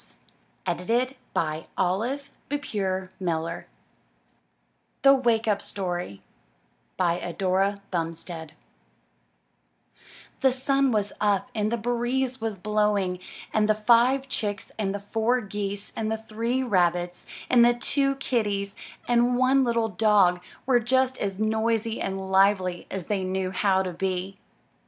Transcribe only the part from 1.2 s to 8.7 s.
II IN THE NURSERY THE 'WAKE UP'* STORY* Eudora Bumstead